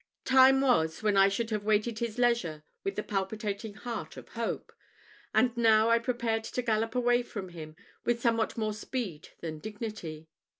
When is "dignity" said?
9.59-10.27